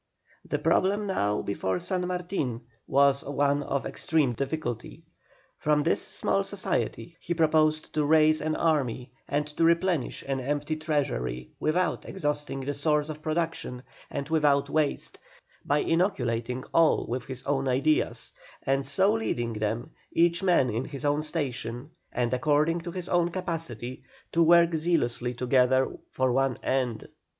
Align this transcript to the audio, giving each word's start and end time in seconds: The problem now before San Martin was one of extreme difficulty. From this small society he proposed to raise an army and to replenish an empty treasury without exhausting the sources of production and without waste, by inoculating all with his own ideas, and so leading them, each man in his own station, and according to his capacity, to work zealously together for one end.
The 0.43 0.57
problem 0.57 1.05
now 1.05 1.43
before 1.43 1.77
San 1.77 2.07
Martin 2.07 2.61
was 2.87 3.23
one 3.23 3.61
of 3.61 3.85
extreme 3.85 4.33
difficulty. 4.33 5.03
From 5.59 5.83
this 5.83 6.01
small 6.01 6.43
society 6.43 7.17
he 7.19 7.35
proposed 7.35 7.93
to 7.93 8.03
raise 8.03 8.41
an 8.41 8.55
army 8.55 9.11
and 9.27 9.45
to 9.57 9.63
replenish 9.63 10.23
an 10.23 10.39
empty 10.39 10.75
treasury 10.75 11.51
without 11.59 12.05
exhausting 12.05 12.61
the 12.61 12.73
sources 12.73 13.11
of 13.11 13.21
production 13.21 13.83
and 14.09 14.27
without 14.29 14.71
waste, 14.71 15.19
by 15.63 15.77
inoculating 15.77 16.63
all 16.73 17.05
with 17.05 17.25
his 17.25 17.43
own 17.43 17.67
ideas, 17.67 18.33
and 18.65 18.83
so 18.87 19.13
leading 19.13 19.53
them, 19.53 19.91
each 20.11 20.41
man 20.41 20.71
in 20.71 20.85
his 20.85 21.05
own 21.05 21.21
station, 21.21 21.91
and 22.11 22.33
according 22.33 22.81
to 22.81 22.89
his 22.89 23.07
capacity, 23.07 24.01
to 24.31 24.41
work 24.41 24.73
zealously 24.73 25.35
together 25.35 25.95
for 26.09 26.31
one 26.31 26.57
end. 26.63 27.07